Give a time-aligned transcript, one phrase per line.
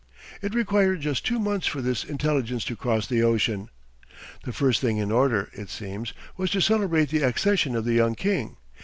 [0.41, 3.69] It required just two months for this intelligence to cross the ocean.
[4.45, 8.15] The first thing in order, it seems, was to celebrate the accession of the young
[8.15, 8.57] king.